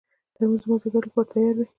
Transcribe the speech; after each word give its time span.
ترموز 0.35 0.61
د 0.63 0.65
مازدیګر 0.69 1.03
لپاره 1.07 1.29
تیار 1.33 1.55
وي. 1.57 1.65